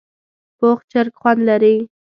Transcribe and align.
پوخ 0.57 0.79
چرګ 0.91 1.13
خوند 1.19 1.41
لري 1.49 1.75